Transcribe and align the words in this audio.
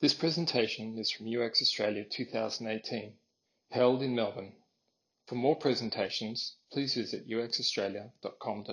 This 0.00 0.14
presentation 0.14 0.96
is 0.96 1.10
from 1.10 1.26
UX 1.26 1.60
Australia 1.60 2.04
2018, 2.08 3.14
held 3.72 4.00
in 4.00 4.14
Melbourne. 4.14 4.52
For 5.26 5.34
more 5.34 5.56
presentations, 5.56 6.54
please 6.72 6.94
visit 6.94 7.28
uxaustralia.com.au. 7.28 8.72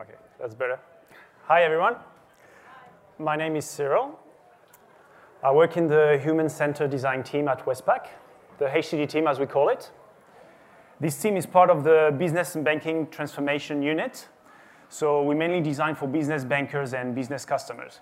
Okay, 0.00 0.14
that's 0.40 0.54
better. 0.56 0.80
Hi, 1.44 1.62
everyone. 1.62 1.94
My 3.20 3.36
name 3.36 3.54
is 3.54 3.64
Cyril. 3.64 4.18
I 5.44 5.52
work 5.52 5.76
in 5.76 5.86
the 5.86 6.18
human-centered 6.20 6.90
design 6.90 7.22
team 7.22 7.46
at 7.46 7.64
Westpac, 7.64 8.08
the 8.58 8.64
HCD 8.64 9.08
team, 9.08 9.28
as 9.28 9.38
we 9.38 9.46
call 9.46 9.68
it. 9.68 9.92
This 11.00 11.16
team 11.16 11.38
is 11.38 11.46
part 11.46 11.70
of 11.70 11.82
the 11.82 12.14
business 12.18 12.56
and 12.56 12.62
banking 12.62 13.06
transformation 13.06 13.82
unit. 13.82 14.28
So 14.90 15.22
we 15.22 15.34
mainly 15.34 15.62
design 15.62 15.94
for 15.94 16.06
business 16.06 16.44
bankers 16.44 16.92
and 16.92 17.14
business 17.14 17.46
customers. 17.46 18.00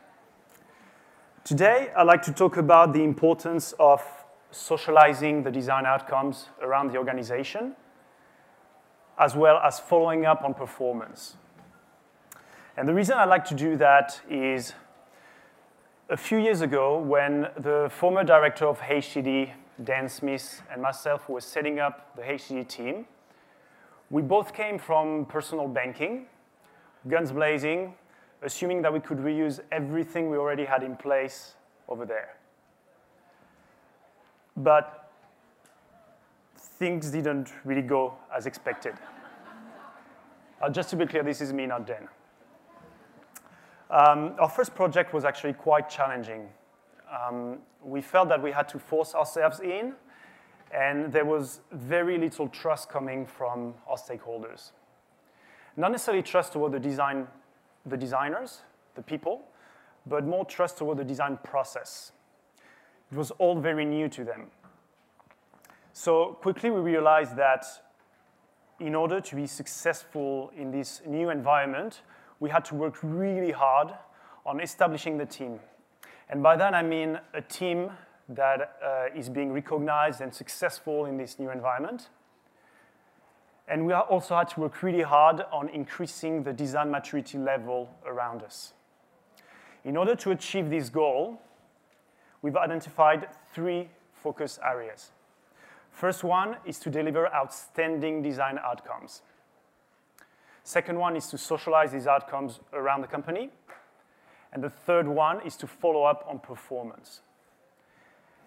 Today, 1.44 1.92
I'd 1.96 2.08
like 2.08 2.22
to 2.22 2.32
talk 2.32 2.56
about 2.56 2.92
the 2.92 3.04
importance 3.04 3.72
of 3.78 4.02
socializing 4.50 5.44
the 5.44 5.50
design 5.52 5.86
outcomes 5.86 6.48
around 6.60 6.90
the 6.90 6.98
organization, 6.98 7.76
as 9.16 9.36
well 9.36 9.58
as 9.58 9.78
following 9.78 10.26
up 10.26 10.42
on 10.42 10.52
performance. 10.52 11.36
And 12.76 12.88
the 12.88 12.94
reason 12.94 13.16
I 13.16 13.26
like 13.26 13.44
to 13.44 13.54
do 13.54 13.76
that 13.76 14.20
is 14.28 14.74
a 16.10 16.16
few 16.16 16.38
years 16.38 16.62
ago, 16.62 16.98
when 16.98 17.48
the 17.56 17.88
former 17.92 18.24
director 18.24 18.66
of 18.66 18.80
HCD, 18.80 19.52
Dan 19.84 20.08
Smith, 20.08 20.62
and 20.72 20.82
myself 20.82 21.24
who 21.24 21.34
were 21.34 21.40
setting 21.40 21.78
up 21.78 22.16
the 22.16 22.22
HCD 22.22 22.66
team, 22.66 23.06
we 24.10 24.22
both 24.22 24.52
came 24.52 24.78
from 24.78 25.26
personal 25.26 25.68
banking, 25.68 26.26
guns 27.08 27.30
blazing, 27.30 27.94
assuming 28.42 28.82
that 28.82 28.92
we 28.92 29.00
could 29.00 29.18
reuse 29.18 29.60
everything 29.70 30.30
we 30.30 30.36
already 30.36 30.64
had 30.64 30.82
in 30.82 30.96
place 30.96 31.54
over 31.88 32.04
there. 32.04 32.36
But 34.56 35.10
things 36.56 37.10
didn't 37.10 37.52
really 37.64 37.82
go 37.82 38.14
as 38.34 38.46
expected. 38.46 38.94
Uh, 40.60 40.68
just 40.68 40.90
to 40.90 40.96
be 40.96 41.06
clear, 41.06 41.22
this 41.22 41.40
is 41.40 41.52
me, 41.52 41.66
not 41.66 41.86
Dan. 41.86 42.08
Um, 43.90 44.34
our 44.40 44.48
first 44.48 44.74
project 44.74 45.14
was 45.14 45.24
actually 45.24 45.52
quite 45.52 45.88
challenging. 45.88 46.48
Um, 47.10 47.58
we 47.82 48.00
felt 48.00 48.28
that 48.28 48.42
we 48.42 48.52
had 48.52 48.68
to 48.70 48.78
force 48.78 49.14
ourselves 49.14 49.60
in, 49.60 49.94
and 50.72 51.12
there 51.12 51.24
was 51.24 51.60
very 51.72 52.18
little 52.18 52.48
trust 52.48 52.88
coming 52.88 53.26
from 53.26 53.74
our 53.88 53.96
stakeholders. 53.96 54.72
Not 55.76 55.92
necessarily 55.92 56.22
trust 56.22 56.52
toward 56.52 56.72
the 56.72 56.80
design, 56.80 57.26
the 57.86 57.96
designers, 57.96 58.62
the 58.94 59.02
people, 59.02 59.42
but 60.06 60.24
more 60.24 60.44
trust 60.44 60.78
toward 60.78 60.98
the 60.98 61.04
design 61.04 61.38
process. 61.42 62.12
It 63.10 63.16
was 63.16 63.30
all 63.32 63.58
very 63.58 63.84
new 63.84 64.08
to 64.08 64.24
them. 64.24 64.50
So 65.92 66.36
quickly 66.40 66.70
we 66.70 66.80
realized 66.80 67.36
that 67.36 67.64
in 68.80 68.94
order 68.94 69.20
to 69.20 69.34
be 69.34 69.46
successful 69.46 70.52
in 70.56 70.70
this 70.70 71.02
new 71.06 71.30
environment, 71.30 72.02
we 72.40 72.50
had 72.50 72.64
to 72.66 72.74
work 72.74 72.98
really 73.02 73.50
hard 73.50 73.92
on 74.46 74.60
establishing 74.60 75.18
the 75.18 75.26
team. 75.26 75.58
And 76.30 76.42
by 76.42 76.56
that, 76.56 76.74
I 76.74 76.82
mean 76.82 77.18
a 77.32 77.40
team 77.40 77.90
that 78.28 78.76
uh, 78.84 79.06
is 79.18 79.28
being 79.28 79.52
recognized 79.52 80.20
and 80.20 80.34
successful 80.34 81.06
in 81.06 81.16
this 81.16 81.38
new 81.38 81.50
environment. 81.50 82.10
And 83.66 83.86
we 83.86 83.92
also 83.92 84.36
had 84.36 84.48
to 84.50 84.60
work 84.60 84.82
really 84.82 85.02
hard 85.02 85.42
on 85.52 85.68
increasing 85.68 86.42
the 86.42 86.52
design 86.52 86.90
maturity 86.90 87.38
level 87.38 87.90
around 88.06 88.42
us. 88.42 88.72
In 89.84 89.96
order 89.96 90.14
to 90.16 90.30
achieve 90.30 90.70
this 90.70 90.88
goal, 90.88 91.40
we've 92.42 92.56
identified 92.56 93.28
three 93.52 93.88
focus 94.12 94.58
areas. 94.64 95.10
First 95.90 96.24
one 96.24 96.56
is 96.64 96.78
to 96.80 96.90
deliver 96.90 97.32
outstanding 97.34 98.22
design 98.22 98.58
outcomes. 98.62 99.22
Second 100.62 100.98
one 100.98 101.16
is 101.16 101.28
to 101.28 101.38
socialize 101.38 101.92
these 101.92 102.06
outcomes 102.06 102.60
around 102.72 103.00
the 103.00 103.06
company. 103.06 103.50
And 104.52 104.62
the 104.62 104.70
third 104.70 105.06
one 105.06 105.40
is 105.46 105.56
to 105.56 105.66
follow 105.66 106.04
up 106.04 106.24
on 106.28 106.38
performance. 106.38 107.20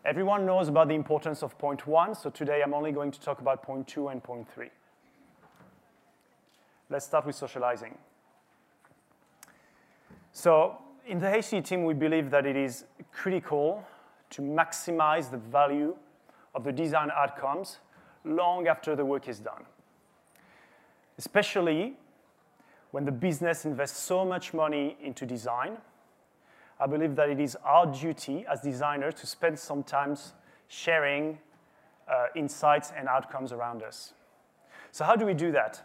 Everyone 0.03 0.45
knows 0.45 0.67
about 0.67 0.87
the 0.87 0.95
importance 0.95 1.43
of 1.43 1.57
point 1.59 1.85
one, 1.85 2.15
so 2.15 2.29
today 2.31 2.61
I'm 2.63 2.73
only 2.73 2.91
going 2.91 3.11
to 3.11 3.21
talk 3.21 3.39
about 3.39 3.61
point 3.61 3.87
two 3.87 4.07
and 4.07 4.23
point 4.23 4.49
three. 4.51 4.69
Let's 6.89 7.05
start 7.05 7.25
with 7.25 7.35
socializing. 7.35 7.97
So 10.31 10.77
in 11.05 11.19
the 11.19 11.27
HCD 11.27 11.63
team, 11.63 11.85
we 11.85 11.93
believe 11.93 12.31
that 12.31 12.45
it 12.45 12.55
is 12.55 12.85
critical 13.11 13.83
to 14.31 14.41
maximize 14.41 15.29
the 15.29 15.37
value 15.37 15.95
of 16.55 16.63
the 16.63 16.71
design 16.71 17.11
outcomes 17.15 17.77
long 18.25 18.67
after 18.67 18.95
the 18.95 19.05
work 19.05 19.27
is 19.27 19.39
done. 19.39 19.65
Especially 21.17 21.93
when 22.91 23.05
the 23.05 23.11
business 23.11 23.65
invests 23.65 23.99
so 23.99 24.25
much 24.25 24.53
money 24.53 24.97
into 25.01 25.25
design, 25.25 25.77
I 26.81 26.87
believe 26.87 27.15
that 27.17 27.29
it 27.29 27.39
is 27.39 27.55
our 27.63 27.85
duty 27.85 28.43
as 28.51 28.61
designers 28.61 29.13
to 29.15 29.27
spend 29.27 29.59
some 29.59 29.83
time 29.83 30.17
sharing 30.67 31.37
uh, 32.11 32.25
insights 32.35 32.91
and 32.97 33.07
outcomes 33.07 33.51
around 33.51 33.83
us. 33.83 34.13
So 34.91 35.05
how 35.05 35.15
do 35.15 35.27
we 35.27 35.35
do 35.35 35.51
that? 35.51 35.83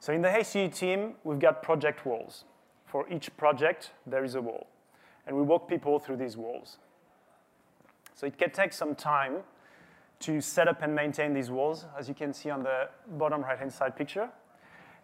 So 0.00 0.12
in 0.12 0.20
the 0.20 0.28
HCD 0.28 0.74
team, 0.74 1.14
we've 1.22 1.38
got 1.38 1.62
project 1.62 2.04
walls. 2.04 2.44
For 2.86 3.08
each 3.08 3.34
project, 3.36 3.92
there 4.04 4.24
is 4.24 4.34
a 4.34 4.42
wall. 4.42 4.66
And 5.28 5.36
we 5.36 5.42
walk 5.42 5.68
people 5.68 6.00
through 6.00 6.16
these 6.16 6.36
walls. 6.36 6.78
So 8.14 8.26
it 8.26 8.36
can 8.36 8.50
take 8.50 8.72
some 8.72 8.96
time 8.96 9.36
to 10.20 10.40
set 10.40 10.66
up 10.66 10.82
and 10.82 10.92
maintain 10.92 11.32
these 11.34 11.52
walls, 11.52 11.84
as 11.96 12.08
you 12.08 12.14
can 12.14 12.32
see 12.32 12.50
on 12.50 12.64
the 12.64 12.88
bottom 13.12 13.42
right-hand 13.42 13.72
side 13.72 13.94
picture. 13.94 14.28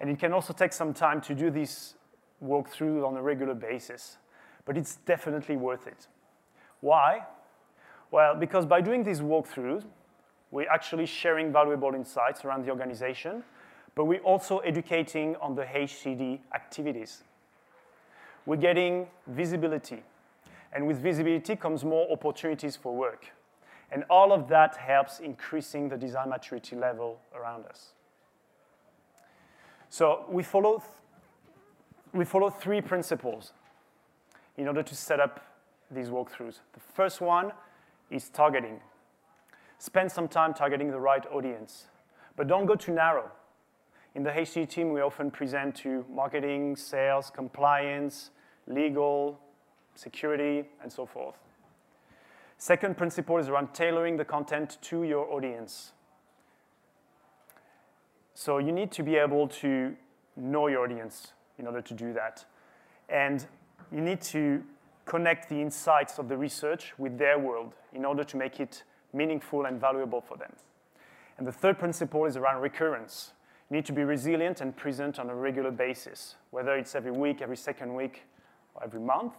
And 0.00 0.10
it 0.10 0.18
can 0.18 0.32
also 0.32 0.52
take 0.52 0.72
some 0.72 0.92
time 0.92 1.20
to 1.20 1.34
do 1.34 1.48
this 1.48 1.94
walkthrough 2.42 3.06
on 3.06 3.16
a 3.16 3.22
regular 3.22 3.54
basis. 3.54 4.16
But 4.64 4.76
it's 4.76 4.96
definitely 4.96 5.56
worth 5.56 5.86
it. 5.86 6.06
Why? 6.80 7.24
Well, 8.10 8.34
because 8.34 8.66
by 8.66 8.80
doing 8.80 9.02
these 9.02 9.20
walkthroughs, 9.20 9.84
we're 10.50 10.70
actually 10.70 11.06
sharing 11.06 11.52
valuable 11.52 11.94
insights 11.94 12.44
around 12.44 12.64
the 12.64 12.70
organization, 12.70 13.42
but 13.94 14.04
we're 14.04 14.20
also 14.20 14.58
educating 14.58 15.36
on 15.36 15.54
the 15.54 15.64
HCD 15.64 16.40
activities. 16.54 17.24
We're 18.46 18.56
getting 18.56 19.08
visibility. 19.26 20.02
And 20.72 20.86
with 20.86 20.98
visibility 20.98 21.56
comes 21.56 21.84
more 21.84 22.10
opportunities 22.10 22.76
for 22.76 22.94
work. 22.94 23.32
And 23.90 24.04
all 24.10 24.32
of 24.32 24.48
that 24.48 24.76
helps 24.76 25.20
increasing 25.20 25.88
the 25.88 25.96
design 25.96 26.28
maturity 26.28 26.76
level 26.76 27.20
around 27.34 27.66
us. 27.66 27.92
So 29.88 30.24
we 30.28 30.42
follow, 30.42 30.82
we 32.14 32.24
follow 32.24 32.48
three 32.48 32.80
principles 32.80 33.52
in 34.56 34.68
order 34.68 34.82
to 34.82 34.94
set 34.94 35.18
up 35.18 35.44
these 35.90 36.08
walkthroughs. 36.08 36.60
The 36.72 36.80
first 36.94 37.20
one 37.20 37.52
is 38.10 38.28
targeting. 38.28 38.80
Spend 39.78 40.10
some 40.10 40.28
time 40.28 40.54
targeting 40.54 40.90
the 40.90 41.00
right 41.00 41.26
audience, 41.26 41.86
but 42.36 42.46
don't 42.46 42.66
go 42.66 42.76
too 42.76 42.94
narrow. 42.94 43.30
In 44.14 44.22
the 44.22 44.30
HCD 44.30 44.68
team, 44.68 44.92
we 44.92 45.00
often 45.00 45.30
present 45.30 45.74
to 45.76 46.04
marketing, 46.08 46.76
sales, 46.76 47.30
compliance, 47.34 48.30
legal, 48.68 49.40
security, 49.96 50.68
and 50.82 50.92
so 50.92 51.04
forth. 51.04 51.34
Second 52.56 52.96
principle 52.96 53.38
is 53.38 53.48
around 53.48 53.74
tailoring 53.74 54.16
the 54.16 54.24
content 54.24 54.78
to 54.82 55.02
your 55.02 55.28
audience. 55.32 55.92
So 58.34 58.58
you 58.58 58.70
need 58.70 58.92
to 58.92 59.02
be 59.02 59.16
able 59.16 59.48
to 59.48 59.96
know 60.36 60.68
your 60.68 60.84
audience 60.84 61.32
in 61.58 61.66
order 61.66 61.80
to 61.80 61.94
do 61.94 62.12
that. 62.12 62.44
And 63.08 63.46
you 63.92 64.00
need 64.00 64.20
to 64.22 64.62
connect 65.04 65.48
the 65.48 65.60
insights 65.60 66.18
of 66.18 66.28
the 66.28 66.36
research 66.36 66.94
with 66.98 67.18
their 67.18 67.38
world 67.38 67.74
in 67.92 68.04
order 68.04 68.24
to 68.24 68.36
make 68.36 68.60
it 68.60 68.82
meaningful 69.12 69.66
and 69.66 69.80
valuable 69.80 70.20
for 70.20 70.36
them. 70.36 70.52
And 71.38 71.46
the 71.46 71.52
third 71.52 71.78
principle 71.78 72.24
is 72.24 72.36
around 72.36 72.62
recurrence. 72.62 73.32
You 73.70 73.76
need 73.76 73.86
to 73.86 73.92
be 73.92 74.04
resilient 74.04 74.60
and 74.60 74.76
present 74.76 75.18
on 75.18 75.30
a 75.30 75.34
regular 75.34 75.70
basis, 75.70 76.36
whether 76.50 76.76
it's 76.76 76.94
every 76.94 77.10
week, 77.10 77.42
every 77.42 77.56
second 77.56 77.94
week, 77.94 78.22
or 78.74 78.84
every 78.84 79.00
month. 79.00 79.34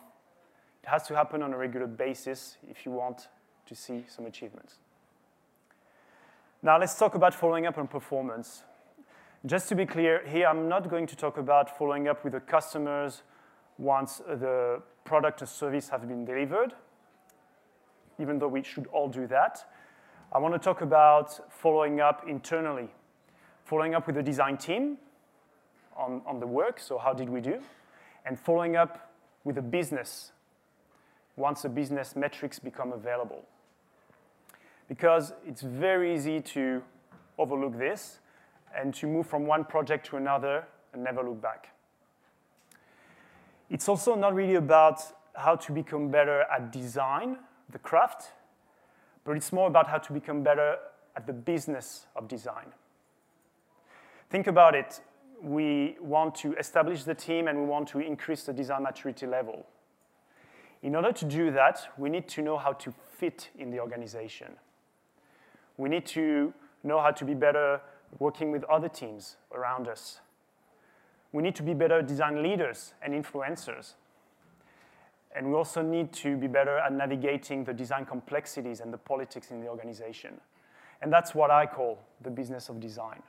It 0.84 0.90
has 0.90 1.04
to 1.08 1.16
happen 1.16 1.42
on 1.42 1.54
a 1.54 1.58
regular 1.58 1.88
basis 1.88 2.58
if 2.70 2.86
you 2.86 2.92
want 2.92 3.28
to 3.66 3.76
see 3.76 4.06
some 4.08 4.26
achievements. 4.26 4.76
Now 6.62 6.80
let's 6.80 6.98
talk 6.98 7.16
about 7.16 7.34
following 7.34 7.66
up 7.66 7.78
on 7.78 7.88
performance. 7.88 8.64
Just 9.46 9.70
to 9.70 9.76
be 9.76 9.86
clear, 9.86 10.24
here 10.26 10.48
I'm 10.48 10.68
not 10.68 10.90
going 10.90 11.06
to 11.06 11.16
talk 11.16 11.38
about 11.38 11.78
following 11.78 12.08
up 12.08 12.24
with 12.24 12.34
the 12.34 12.40
customers 12.40 13.22
once 13.78 14.18
the 14.18 14.82
product 15.04 15.44
or 15.44 15.46
service 15.46 15.90
has 15.90 16.02
been 16.02 16.26
delivered, 16.26 16.74
even 18.20 18.40
though 18.40 18.48
we 18.48 18.64
should 18.64 18.88
all 18.88 19.08
do 19.08 19.28
that. 19.28 19.64
I 20.32 20.40
want 20.40 20.56
to 20.56 20.60
talk 20.60 20.82
about 20.82 21.54
following 21.54 22.00
up 22.00 22.26
internally, 22.28 22.90
following 23.66 23.94
up 23.94 24.08
with 24.08 24.16
the 24.16 24.24
design 24.24 24.58
team 24.58 24.98
on, 25.96 26.24
on 26.26 26.40
the 26.40 26.48
work, 26.48 26.80
so 26.80 26.98
how 26.98 27.14
did 27.14 27.30
we 27.30 27.40
do, 27.40 27.62
and 28.26 28.40
following 28.40 28.76
up 28.76 29.12
with 29.44 29.58
the 29.58 29.62
business 29.62 30.32
once 31.36 31.62
the 31.62 31.70
business 31.70 32.16
metrics 32.16 32.58
become 32.58 32.94
available. 32.94 33.44
Because 34.88 35.34
it's 35.46 35.62
very 35.62 36.16
easy 36.16 36.42
to 36.42 36.82
overlook 37.38 37.78
this 37.78 38.22
and 38.78 38.94
to 38.96 39.08
move 39.08 39.28
from 39.28 39.46
one 39.46 39.64
project 39.64 40.06
to 40.08 40.18
another 40.18 40.66
and 40.94 41.04
never 41.04 41.24
look 41.24 41.42
back. 41.42 41.70
It's 43.70 43.90
also 43.90 44.16
not 44.16 44.34
really 44.34 44.56
about 44.56 45.02
how 45.34 45.56
to 45.56 45.72
become 45.72 46.10
better 46.10 46.46
at 46.52 46.72
design, 46.72 47.38
the 47.72 47.80
craft, 47.80 48.32
but 49.24 49.36
it's 49.36 49.52
more 49.52 49.68
about 49.68 49.88
how 49.88 49.98
to 49.98 50.14
become 50.14 50.44
better 50.44 50.78
at 51.16 51.26
the 51.26 51.34
business 51.34 52.06
of 52.16 52.28
design. 52.28 52.68
Think 54.30 54.48
about 54.48 54.76
it. 54.76 55.02
We 55.42 55.98
want 56.00 56.36
to 56.36 56.56
establish 56.56 57.04
the 57.04 57.16
team 57.16 57.48
and 57.48 57.60
we 57.60 57.66
want 57.66 57.88
to 57.90 58.00
increase 58.00 58.44
the 58.44 58.54
design 58.54 58.84
maturity 58.84 59.28
level. 59.28 59.66
In 60.82 60.96
order 60.96 61.12
to 61.12 61.26
do 61.26 61.52
that, 61.52 61.88
we 61.98 62.10
need 62.10 62.28
to 62.30 62.42
know 62.42 62.58
how 62.58 62.74
to 62.74 62.94
fit 63.18 63.50
in 63.58 63.72
the 63.72 63.80
organization. 63.80 64.54
We 65.78 65.90
need 65.90 66.06
to 66.08 66.54
know 66.84 67.02
how 67.02 67.12
to 67.12 67.26
be 67.26 67.34
better 67.34 67.82
working 68.20 68.52
with 68.52 68.64
other 68.66 68.90
teams 68.90 69.38
around 69.54 69.88
us. 69.88 70.20
We 71.32 71.44
need 71.44 71.56
to 71.56 71.64
be 71.64 71.74
better 71.74 72.02
design 72.02 72.42
leaders 72.42 72.94
and 73.02 73.14
influencers. 73.14 73.94
And 75.36 75.50
we 75.50 75.54
also 75.54 75.82
need 75.82 76.14
to 76.14 76.38
be 76.38 76.48
better 76.48 76.78
at 76.78 76.94
navigating 76.94 77.66
the 77.66 77.74
design 77.74 78.06
complexities 78.06 78.80
and 78.80 78.94
the 78.94 78.98
politics 78.98 79.52
in 79.52 79.60
the 79.60 79.68
organization. 79.68 80.40
And 81.02 81.12
that's 81.12 81.36
what 81.36 81.52
I 81.52 81.66
call 81.66 82.00
the 82.22 82.30
business 82.30 82.70
of 82.70 82.80
design. 82.80 83.22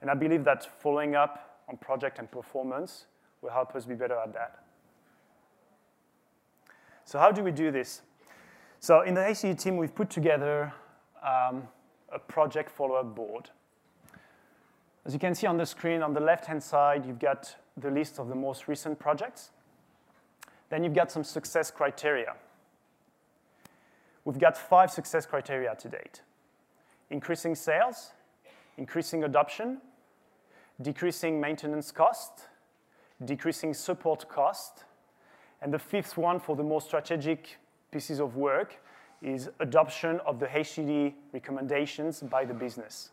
And 0.00 0.10
I 0.10 0.14
believe 0.14 0.44
that 0.44 0.80
following 0.80 1.16
up 1.16 1.58
on 1.68 1.76
project 1.76 2.20
and 2.20 2.30
performance 2.30 3.06
will 3.42 3.50
help 3.50 3.74
us 3.74 3.84
be 3.84 3.94
better 3.94 4.16
at 4.16 4.32
that. 4.32 4.62
So 7.04 7.18
how 7.18 7.32
do 7.32 7.42
we 7.42 7.50
do 7.50 7.70
this? 7.70 8.02
So 8.80 9.00
in 9.00 9.14
the 9.14 9.22
HCD 9.22 9.60
team, 9.60 9.76
we've 9.76 9.94
put 9.94 10.08
together 10.08 10.72
um, 11.20 11.66
a 12.12 12.18
project 12.18 12.70
follow-up 12.70 13.14
board. 13.14 13.50
As 15.08 15.14
you 15.14 15.18
can 15.18 15.34
see 15.34 15.46
on 15.46 15.56
the 15.56 15.64
screen, 15.64 16.02
on 16.02 16.12
the 16.12 16.20
left-hand 16.20 16.62
side, 16.62 17.06
you've 17.06 17.18
got 17.18 17.56
the 17.78 17.90
list 17.90 18.18
of 18.18 18.28
the 18.28 18.34
most 18.34 18.68
recent 18.68 18.98
projects. 18.98 19.48
Then 20.68 20.84
you've 20.84 20.92
got 20.92 21.10
some 21.10 21.24
success 21.24 21.70
criteria. 21.70 22.34
We've 24.26 24.38
got 24.38 24.54
five 24.54 24.90
success 24.90 25.24
criteria 25.24 25.74
to 25.76 25.88
date. 25.88 26.20
Increasing 27.08 27.54
sales, 27.54 28.10
increasing 28.76 29.24
adoption, 29.24 29.78
decreasing 30.82 31.40
maintenance 31.40 31.90
cost, 31.90 32.42
decreasing 33.24 33.72
support 33.72 34.28
cost, 34.28 34.84
and 35.62 35.72
the 35.72 35.78
fifth 35.78 36.18
one 36.18 36.38
for 36.38 36.54
the 36.54 36.62
more 36.62 36.82
strategic 36.82 37.56
pieces 37.90 38.20
of 38.20 38.36
work 38.36 38.76
is 39.22 39.48
adoption 39.60 40.20
of 40.26 40.38
the 40.38 40.48
HCD 40.48 41.14
recommendations 41.32 42.20
by 42.20 42.44
the 42.44 42.52
business. 42.52 43.08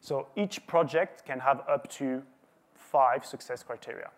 So 0.00 0.28
each 0.36 0.66
project 0.66 1.24
can 1.26 1.40
have 1.40 1.62
up 1.68 1.88
to 1.92 2.22
five 2.74 3.24
success 3.24 3.62
criteria. 3.62 4.10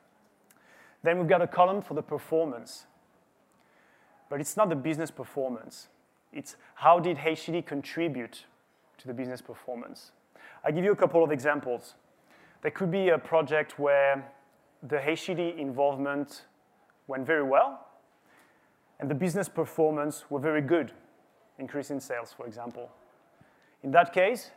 Then 1.03 1.19
we've 1.19 1.29
got 1.29 1.43
a 1.43 1.47
column 1.47 1.83
for 1.83 1.95
the 1.95 2.03
performance. 2.03 2.87
But 4.29 4.41
it's 4.41 4.57
not 4.57 4.69
the 4.69 4.77
business 4.77 5.11
performance. 5.11 5.89
It's 6.33 6.57
how 6.75 7.01
did 7.01 7.17
HCD 7.17 7.67
contribute 7.67 8.45
to 8.99 9.07
the 9.07 9.15
business 9.15 9.41
performance. 9.41 10.13
i 10.63 10.71
give 10.71 10.85
you 10.85 10.93
a 10.93 10.97
couple 10.97 11.25
of 11.25 11.33
examples. 11.33 11.95
There 12.63 12.71
could 12.71 12.91
be 12.91 13.09
a 13.09 13.19
project 13.19 13.79
where 13.79 14.31
the 14.83 14.97
HCD 14.97 15.59
involvement 15.59 16.43
went 17.07 17.27
very 17.27 17.43
well, 17.43 17.87
and 19.01 19.11
the 19.11 19.15
business 19.15 19.49
performance 19.49 20.25
were 20.31 20.39
very 20.39 20.61
good, 20.61 20.93
increase 21.59 21.91
in 21.91 22.01
sales, 22.01 22.33
for 22.33 22.47
example. 22.47 22.91
In 23.83 23.91
that 23.93 24.13
case, 24.13 24.51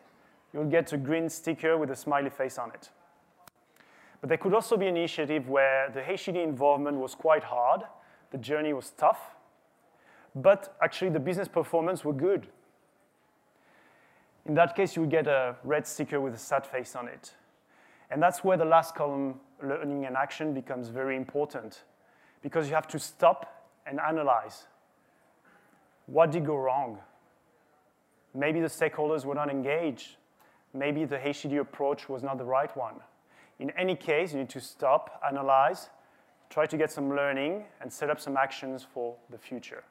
you'll 0.53 0.65
get 0.65 0.93
a 0.93 0.97
green 0.97 1.29
sticker 1.29 1.77
with 1.77 1.89
a 1.89 1.95
smiley 1.95 2.29
face 2.29 2.57
on 2.57 2.71
it. 2.71 2.89
But 4.21 4.29
there 4.29 4.37
could 4.37 4.53
also 4.53 4.77
be 4.77 4.87
an 4.87 4.95
initiative 4.95 5.49
where 5.49 5.89
the 5.89 6.01
HCD 6.01 6.41
involvement 6.43 6.97
was 6.97 7.15
quite 7.15 7.43
hard, 7.43 7.81
the 8.31 8.37
journey 8.37 8.71
was 8.71 8.91
tough, 8.91 9.19
but 10.35 10.75
actually 10.81 11.09
the 11.09 11.19
business 11.19 11.47
performance 11.47 12.05
were 12.05 12.13
good. 12.13 12.47
In 14.45 14.53
that 14.55 14.75
case, 14.75 14.95
you 14.95 15.01
would 15.01 15.11
get 15.11 15.27
a 15.27 15.55
red 15.63 15.87
sticker 15.87 16.19
with 16.19 16.33
a 16.33 16.37
sad 16.37 16.65
face 16.65 16.95
on 16.95 17.07
it. 17.07 17.33
And 18.09 18.21
that's 18.21 18.43
where 18.43 18.57
the 18.57 18.65
last 18.65 18.93
column, 18.93 19.39
learning 19.61 20.05
and 20.05 20.15
action, 20.15 20.53
becomes 20.53 20.89
very 20.89 21.15
important 21.15 21.83
because 22.41 22.67
you 22.67 22.75
have 22.75 22.87
to 22.89 22.99
stop 22.99 23.69
and 23.87 23.99
analyze. 23.99 24.67
What 26.05 26.31
did 26.31 26.45
go 26.45 26.57
wrong? 26.57 26.99
Maybe 28.33 28.59
the 28.59 28.67
stakeholders 28.67 29.25
were 29.25 29.35
not 29.35 29.49
engaged. 29.49 30.17
Maybe 30.73 31.05
the 31.05 31.17
HCD 31.17 31.59
approach 31.59 32.09
was 32.09 32.23
not 32.23 32.37
the 32.37 32.45
right 32.45 32.75
one. 32.75 32.95
In 33.59 33.69
any 33.71 33.95
case, 33.95 34.33
you 34.33 34.39
need 34.39 34.49
to 34.49 34.59
stop, 34.59 35.21
analyze, 35.27 35.89
try 36.49 36.65
to 36.65 36.77
get 36.77 36.91
some 36.91 37.15
learning, 37.15 37.63
and 37.81 37.91
set 37.91 38.09
up 38.09 38.19
some 38.19 38.37
actions 38.37 38.85
for 38.93 39.15
the 39.29 39.37
future. 39.37 39.83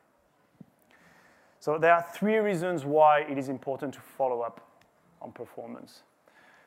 So 1.60 1.78
there 1.78 1.94
are 1.94 2.04
three 2.12 2.38
reasons 2.38 2.84
why 2.84 3.20
it 3.20 3.38
is 3.38 3.48
important 3.48 3.94
to 3.94 4.00
follow 4.00 4.40
up 4.40 4.60
on 5.20 5.30
performance. 5.30 6.02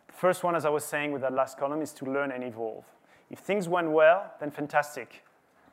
The 0.07 0.13
first 0.13 0.43
one, 0.43 0.55
as 0.55 0.65
I 0.65 0.69
was 0.69 0.85
saying 0.85 1.11
with 1.11 1.21
that 1.21 1.33
last 1.33 1.57
column, 1.57 1.81
is 1.81 1.91
to 1.93 2.05
learn 2.05 2.31
and 2.31 2.43
evolve. 2.43 2.85
If 3.29 3.39
things 3.39 3.67
went 3.67 3.91
well, 3.91 4.31
then 4.39 4.51
fantastic. 4.51 5.23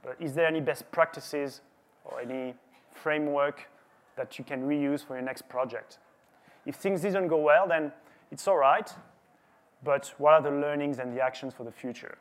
But 0.02 0.16
is 0.18 0.34
there 0.34 0.46
any 0.46 0.60
best 0.60 0.90
practices 0.90 1.60
or 2.04 2.20
any 2.20 2.54
framework 2.90 3.68
that 4.16 4.38
you 4.38 4.44
can 4.44 4.62
reuse 4.66 5.06
for 5.06 5.14
your 5.14 5.22
next 5.22 5.48
project? 5.48 5.98
If 6.66 6.76
things 6.76 7.02
didn't 7.02 7.28
go 7.28 7.38
well, 7.38 7.68
then 7.68 7.92
it's 8.32 8.48
all 8.48 8.56
right, 8.56 8.90
but 9.84 10.14
what 10.16 10.32
are 10.32 10.42
the 10.42 10.50
learnings 10.50 10.98
and 10.98 11.14
the 11.14 11.22
actions 11.22 11.52
for 11.52 11.64
the 11.64 11.70
future? 11.70 12.16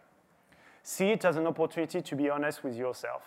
See 0.83 1.11
it 1.11 1.23
as 1.23 1.37
an 1.37 1.47
opportunity 1.47 2.01
to 2.01 2.15
be 2.15 2.29
honest 2.29 2.63
with 2.63 2.75
yourself. 2.75 3.23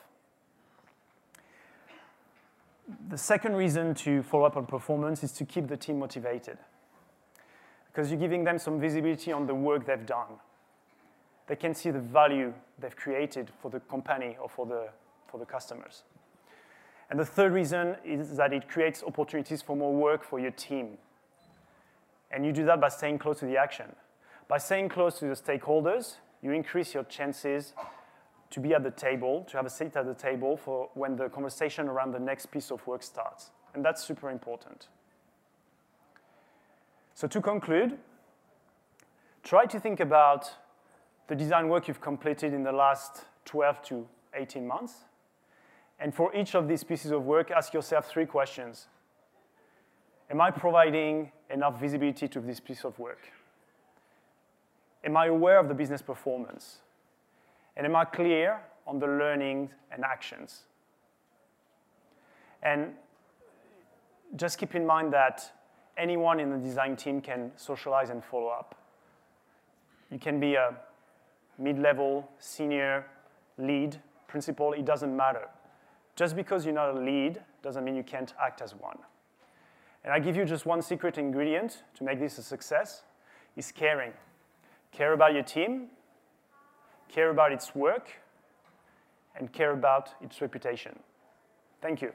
The 3.09 3.17
second 3.17 3.57
reason 3.57 3.95
to 3.95 4.23
follow 4.23 4.45
up 4.45 4.59
on 4.59 4.67
performance 4.67 5.25
is 5.25 5.33
to 5.33 5.47
keep 5.47 5.69
the 5.69 5.77
team 5.79 5.99
motivated 5.99 6.59
because 7.87 8.11
you're 8.11 8.21
giving 8.21 8.45
them 8.45 8.59
some 8.59 8.79
visibility 8.79 9.33
on 9.33 9.47
the 9.47 9.55
work 9.55 9.87
they've 9.87 10.05
done. 10.05 10.39
They 11.47 11.57
can 11.57 11.75
see 11.75 11.91
the 11.91 12.01
value 12.01 12.53
they've 12.79 12.95
created 12.95 13.51
for 13.63 13.71
the 13.71 13.81
company 13.81 14.37
or 14.39 14.49
for 14.49 14.67
the, 14.67 14.89
for 15.27 15.39
the 15.39 15.47
customers. 15.47 16.03
And 17.09 17.19
the 17.19 17.25
third 17.25 17.53
reason 17.53 17.97
is 18.05 18.37
that 18.37 18.53
it 18.53 18.69
creates 18.69 19.03
opportunities 19.03 19.63
for 19.63 19.75
more 19.75 19.95
work 19.95 20.23
for 20.23 20.39
your 20.39 20.51
team. 20.51 20.99
And 22.35 22.45
you 22.45 22.53
do 22.53 22.65
that 22.65 22.81
by 22.81 22.89
staying 22.89 23.19
close 23.19 23.39
to 23.39 23.47
the 23.47 23.57
action. 23.57 23.95
By 24.49 24.59
staying 24.59 24.89
close 24.89 25.21
to 25.21 25.27
the 25.27 25.35
stakeholders, 25.35 26.17
you 26.43 26.51
increase 26.51 26.93
your 26.93 27.05
chances 27.05 27.75
to 28.51 28.59
be 28.59 28.75
at 28.75 28.83
the 28.83 28.91
table, 28.91 29.47
to 29.49 29.57
have 29.57 29.67
a 29.67 29.71
seat 29.71 29.97
at 29.97 30.05
the 30.05 30.15
table 30.15 30.57
for 30.57 30.91
when 30.95 31.15
the 31.15 31.29
conversation 31.29 31.89
around 31.89 32.13
the 32.13 32.19
next 32.19 32.47
piece 32.47 32.73
of 32.73 32.85
work 32.89 33.05
starts. 33.05 33.53
And 33.73 33.85
that's 33.85 34.03
super 34.03 34.31
important. 34.31 34.89
So 37.15 37.29
to 37.29 37.41
conclude, 37.41 37.99
try 39.45 39.67
to 39.67 39.79
think 39.79 40.01
about 40.01 40.51
the 41.29 41.37
design 41.37 41.69
work 41.69 41.87
you've 41.87 42.01
completed 42.01 42.53
in 42.53 42.65
the 42.65 42.73
last 42.73 43.27
12 43.45 43.81
to 43.83 44.09
18 44.35 44.67
months. 44.67 45.05
And 46.01 46.13
for 46.13 46.35
each 46.35 46.57
of 46.57 46.67
these 46.67 46.83
pieces 46.83 47.13
of 47.13 47.25
work, 47.25 47.53
ask 47.53 47.73
yourself 47.73 48.09
three 48.09 48.27
questions. 48.27 48.89
Am 50.31 50.41
I 50.41 50.51
providing 50.51 51.31
enough 51.55 51.81
visibility 51.81 52.29
to 52.29 52.41
this 52.41 52.61
piece 52.61 52.85
of 52.85 52.99
work? 52.99 53.21
Am 55.05 55.17
I 55.17 55.27
aware 55.27 55.59
of 55.59 55.69
the 55.69 55.75
business 55.75 56.03
performance? 56.03 56.79
And 57.77 57.87
am 57.87 57.97
I 57.97 58.05
clear 58.05 58.61
on 58.87 58.99
the 58.99 59.07
learnings 59.07 59.71
and 59.91 60.05
actions? 60.05 60.63
And 62.63 62.93
just 64.37 64.59
keep 64.59 64.75
in 64.75 64.85
mind 64.85 65.13
that 65.13 65.51
anyone 65.97 66.41
in 66.41 66.51
the 66.51 66.59
design 66.59 66.97
team 66.97 67.21
can 67.21 67.53
socialize 67.57 68.11
and 68.11 68.25
follow 68.25 68.49
up. 68.49 68.75
You 70.11 70.19
can 70.19 70.41
be 70.41 70.55
a 70.55 70.75
mid-level, 71.59 72.29
senior, 72.39 73.07
lead, 73.59 73.97
principal, 74.27 74.73
it 74.73 74.85
doesn't 74.85 75.17
matter. 75.17 75.49
Just 76.17 76.35
because 76.35 76.65
you're 76.65 76.75
not 76.75 76.91
a 76.97 76.99
lead 76.99 77.41
doesn't 77.63 77.85
mean 77.85 77.95
you 77.95 78.03
can't 78.03 78.33
act 78.41 78.61
as 78.61 78.75
one. 78.75 78.99
And 80.05 80.13
I 80.13 80.19
give 80.19 80.37
you 80.37 80.45
just 80.45 80.67
one 80.67 80.83
secret 80.83 81.17
ingredient 81.17 81.83
to 81.95 82.05
make 82.05 82.21
this 82.21 82.37
a 82.37 82.43
success, 82.43 83.03
is 83.57 83.73
caring. 83.73 84.13
Care 84.93 85.15
about 85.15 85.33
your 85.33 85.43
team, 85.43 85.87
care 87.09 87.31
about 87.31 87.53
its 87.53 87.75
work, 87.75 88.11
and 89.37 89.51
care 89.51 89.73
about 89.73 90.11
its 90.21 90.41
reputation. 90.43 90.99
Thank 91.81 92.03
you. 92.03 92.13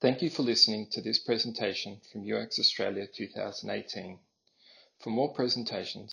Thank 0.00 0.20
you 0.20 0.30
for 0.30 0.42
listening 0.42 0.88
to 0.92 1.00
this 1.00 1.20
presentation 1.20 2.00
from 2.10 2.22
UX 2.22 2.58
Australia 2.58 3.06
2018. 3.06 4.18
For 4.98 5.10
more 5.10 5.32
presentations, 5.32 6.10